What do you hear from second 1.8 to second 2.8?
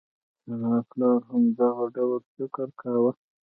ډول فکر